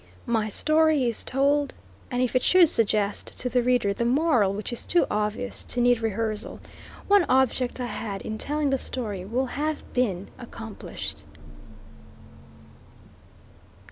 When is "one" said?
7.07-7.23